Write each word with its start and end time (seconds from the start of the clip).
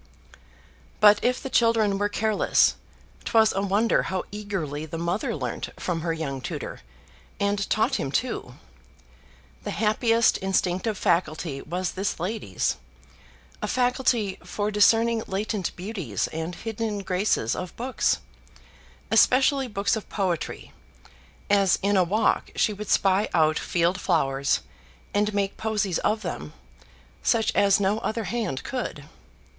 But 0.99 1.23
if 1.23 1.43
the 1.43 1.49
children 1.51 1.99
were 1.99 2.09
careless, 2.09 2.73
'twas 3.25 3.53
a 3.53 3.61
wonder 3.61 4.01
how 4.01 4.23
eagerly 4.31 4.87
the 4.87 4.97
mother 4.97 5.35
learnt 5.35 5.69
from 5.79 6.01
her 6.01 6.11
young 6.11 6.41
tutor 6.41 6.81
and 7.39 7.69
taught 7.69 7.97
him 7.99 8.11
too. 8.11 8.55
The 9.63 9.69
happiest 9.69 10.39
instinctive 10.39 10.97
faculty 10.97 11.61
was 11.61 11.91
this 11.91 12.19
lady's 12.19 12.77
a 13.61 13.67
faculty 13.67 14.39
for 14.43 14.71
discerning 14.71 15.21
latent 15.27 15.75
beauties 15.75 16.25
and 16.29 16.55
hidden 16.55 17.03
graces 17.03 17.55
of 17.55 17.75
books, 17.77 18.21
especially 19.11 19.67
books 19.67 19.95
of 19.95 20.09
poetry, 20.09 20.71
as 21.47 21.77
in 21.83 21.95
a 21.95 22.03
walk 22.03 22.49
she 22.55 22.73
would 22.73 22.89
spy 22.89 23.29
out 23.35 23.59
field 23.59 24.01
flowers 24.01 24.61
and 25.13 25.31
make 25.31 25.57
posies 25.57 25.99
of 25.99 26.23
them, 26.23 26.53
such 27.21 27.51
as 27.53 27.79
no 27.79 27.99
other 27.99 28.23
hand 28.23 28.63
could. 28.63 29.05